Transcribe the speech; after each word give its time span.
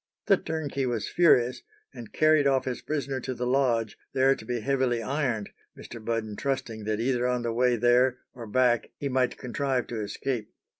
The 0.25 0.37
turnkey 0.37 0.87
was 0.87 1.07
furious, 1.07 1.61
and 1.93 2.11
carried 2.11 2.47
off 2.47 2.65
his 2.65 2.81
prisoner 2.81 3.19
to 3.19 3.35
the 3.35 3.45
lodge, 3.45 3.99
there 4.13 4.33
to 4.33 4.43
be 4.43 4.61
heavily 4.61 5.03
ironed, 5.03 5.51
Mr. 5.77 6.03
Budden 6.03 6.35
trusting 6.35 6.85
that 6.85 6.99
either 6.99 7.27
on 7.27 7.43
the 7.43 7.53
way 7.53 7.75
there 7.75 8.17
or 8.33 8.47
back 8.47 8.89
he 8.97 9.09
might 9.09 9.37
contrive 9.37 9.85
to 9.89 10.01
escape. 10.01 10.49